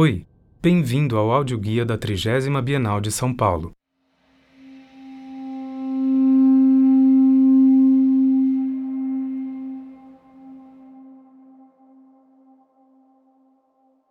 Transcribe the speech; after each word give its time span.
Oi, 0.00 0.24
bem-vindo 0.62 1.16
ao 1.16 1.32
audioguia 1.32 1.84
da 1.84 1.98
30 1.98 2.62
Bienal 2.62 3.00
de 3.00 3.10
São 3.10 3.34
Paulo. 3.34 3.72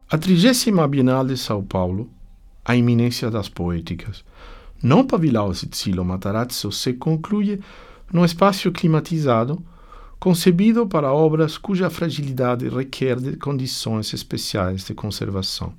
A 0.09 0.17
30 0.17 0.85
Bienal 0.89 1.25
de 1.25 1.37
São 1.37 1.63
Paulo, 1.63 2.11
a 2.65 2.75
iminência 2.75 3.31
das 3.31 3.47
poéticas, 3.47 4.25
não 4.83 5.07
Pavilao 5.07 5.53
Sicilo 5.53 6.03
Matarazzo, 6.03 6.69
se 6.69 6.91
conclui 6.95 7.61
num 8.11 8.25
espaço 8.25 8.69
climatizado 8.73 9.65
concebido 10.19 10.87
para 10.87 11.13
obras 11.13 11.57
cuja 11.57 11.89
fragilidade 11.89 12.67
requer 12.69 13.19
de 13.19 13.37
condições 13.37 14.13
especiais 14.13 14.83
de 14.85 14.93
conservação. 14.93 15.73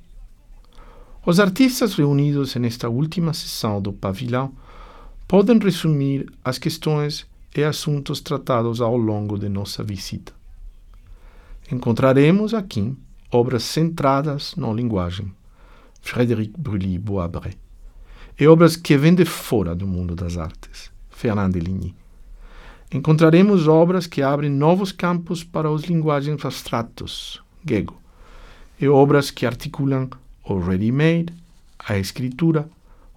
Os 1.27 1.41
artistas 1.41 1.95
reunidos 1.95 2.55
nesta 2.55 2.89
última 2.89 3.35
sessão 3.35 3.83
do 3.83 3.93
pavilhão 3.93 4.53
podem 5.27 5.59
resumir 5.59 6.31
as 6.45 6.59
questões 6.59 7.27
e 7.55 7.63
assuntos 7.63 8.21
tratados 8.21 8.81
ao 8.81 8.97
longo 8.97 9.39
de 9.39 9.49
nossa 9.49 9.83
visita. 9.83 10.33
Encontraremos 11.71 12.55
aqui 12.55 12.97
obras 13.31 13.65
centradas 13.65 14.55
na 14.57 14.73
linguagem, 14.73 15.31
Frédéric 16.01 16.55
Brully 16.57 16.99
Boisbret, 16.99 17.59
e 18.41 18.47
obras 18.47 18.77
que 18.77 18.97
vêm 18.97 19.15
de 19.15 19.25
fora 19.25 19.75
do 19.75 19.87
mundo 19.87 20.15
das 20.15 20.39
artes, 20.39 20.91
Fernand 21.11 21.51
Ligny 21.51 21.95
encontraremos 22.93 23.69
obras 23.69 24.07
que 24.07 24.23
abrem 24.23 24.51
novos 24.51 24.93
campos 24.93 25.45
para 25.45 25.71
os 25.71 25.85
linguagens 25.85 26.45
abstratos, 26.45 27.43
Gego, 27.67 28.01
e 28.81 28.89
obras 28.89 29.31
que 29.31 29.45
articulam 29.45 30.09
o 30.45 30.59
ready-made, 30.59 31.33
a 31.79 31.99
escritura, 31.99 32.69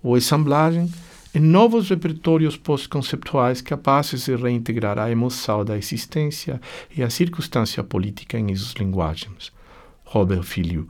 a 0.03 0.17
assemblagem 0.17 0.91
e 1.33 1.39
novos 1.39 1.89
repertórios 1.89 2.57
pós-conceptuais 2.57 3.61
capazes 3.61 4.25
de 4.25 4.35
reintegrar 4.35 4.99
a 4.99 5.09
emoção 5.09 5.63
da 5.63 5.77
existência 5.77 6.59
e 6.95 7.01
a 7.01 7.09
circunstância 7.09 7.83
política 7.83 8.37
em 8.37 8.51
essas 8.51 8.73
linguagens. 8.73 9.51
Robert 10.03 10.43
Filho. 10.43 10.89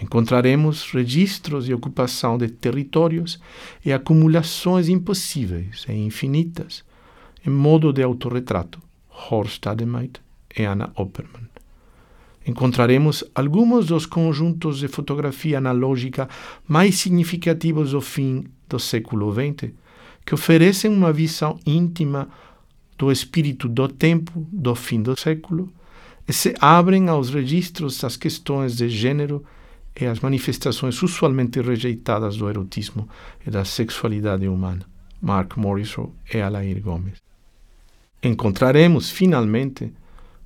Encontraremos 0.00 0.90
registros 0.92 1.66
de 1.66 1.74
ocupação 1.74 2.38
de 2.38 2.48
territórios 2.48 3.38
e 3.84 3.92
acumulações 3.92 4.88
impossíveis 4.88 5.84
e 5.88 5.92
infinitas, 5.92 6.84
em 7.48 7.50
modo 7.50 7.94
de 7.94 8.02
autorretrato, 8.02 8.78
Horst 9.08 9.54
Stademeit 9.54 10.20
e 10.54 10.64
Anna 10.64 10.92
Oppermann. 10.94 11.48
Encontraremos 12.46 13.24
alguns 13.34 13.86
dos 13.86 14.04
conjuntos 14.04 14.80
de 14.80 14.88
fotografia 14.88 15.56
analógica 15.56 16.28
mais 16.66 16.98
significativos 16.98 17.92
do 17.92 18.02
fim 18.02 18.44
do 18.68 18.78
século 18.78 19.32
XX, 19.32 19.72
que 20.26 20.34
oferecem 20.34 20.90
uma 20.90 21.10
visão 21.10 21.58
íntima 21.64 22.28
do 22.98 23.10
espírito 23.10 23.66
do 23.66 23.88
tempo 23.88 24.46
do 24.52 24.74
fim 24.74 25.00
do 25.00 25.18
século 25.18 25.72
e 26.28 26.34
se 26.34 26.54
abrem 26.60 27.08
aos 27.08 27.30
registros 27.30 27.98
das 27.98 28.14
questões 28.18 28.76
de 28.76 28.90
gênero 28.90 29.42
e 29.98 30.04
as 30.04 30.20
manifestações 30.20 31.02
usualmente 31.02 31.62
rejeitadas 31.62 32.36
do 32.36 32.46
erotismo 32.46 33.08
e 33.46 33.50
da 33.50 33.64
sexualidade 33.64 34.46
humana. 34.46 34.84
Mark 35.20 35.56
Morrisrow 35.56 36.14
e 36.32 36.40
Alair 36.40 36.80
Gomes 36.82 37.27
encontraremos 38.22 39.10
finalmente, 39.10 39.92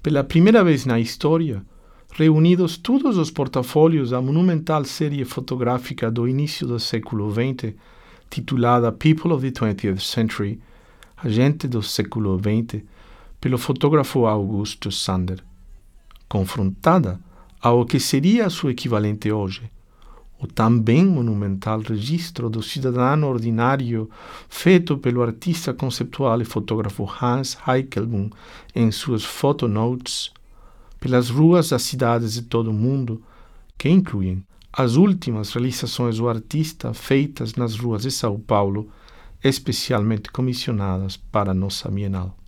pela 0.02 0.22
primeira 0.22 0.62
vez 0.62 0.84
na 0.84 1.00
história, 1.00 1.64
reunidos 2.12 2.76
todos 2.76 3.16
os 3.16 3.30
portafólios 3.30 4.10
da 4.10 4.20
monumental 4.20 4.84
série 4.84 5.24
fotográfica 5.24 6.10
do 6.10 6.28
início 6.28 6.66
do 6.66 6.78
século 6.78 7.32
XX, 7.32 7.74
titulada 8.28 8.92
People 8.92 9.32
of 9.32 9.50
the 9.50 9.58
20th 9.58 10.00
Century, 10.00 10.60
a 11.16 11.28
gente 11.28 11.66
do 11.66 11.82
século 11.82 12.38
XX, 12.38 12.82
pelo 13.40 13.56
fotógrafo 13.56 14.26
Augusto 14.26 14.92
Sander, 14.92 15.42
confrontada 16.28 17.18
ao 17.60 17.86
que 17.86 17.98
seria 17.98 18.50
seu 18.50 18.70
equivalente 18.70 19.32
hoje, 19.32 19.62
o 20.42 20.46
também 20.48 21.06
monumental 21.06 21.80
registro 21.80 22.50
do 22.50 22.62
cidadão 22.62 23.28
ordinário 23.28 24.10
feito 24.48 24.98
pelo 24.98 25.22
artista 25.22 25.72
conceptual 25.72 26.42
e 26.42 26.44
fotógrafo 26.44 27.08
Hans 27.20 27.56
Heikelboom 27.66 28.28
em 28.74 28.90
suas 28.90 29.24
photonotes 29.24 30.32
pelas 30.98 31.30
ruas 31.30 31.70
das 31.70 31.82
cidades 31.82 32.34
de 32.34 32.42
todo 32.42 32.70
o 32.70 32.74
mundo, 32.74 33.22
que 33.78 33.88
incluem 33.88 34.42
as 34.72 34.96
últimas 34.96 35.52
realizações 35.52 36.16
do 36.16 36.28
artista 36.28 36.92
feitas 36.92 37.54
nas 37.54 37.76
ruas 37.76 38.02
de 38.02 38.10
São 38.10 38.38
Paulo, 38.38 38.88
especialmente 39.42 40.30
comissionadas 40.30 41.16
para 41.16 41.54
nossa 41.54 41.88
Bienal. 41.88 42.41